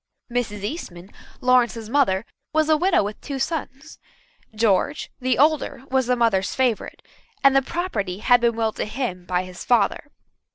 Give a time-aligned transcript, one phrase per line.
[0.31, 0.63] Mrs.
[0.63, 3.99] Eastman, Lawrence's mother, was a widow with two sons.
[4.55, 7.03] George, the older, was the mother's favourite,
[7.43, 10.09] and the property had been willed to him by his father.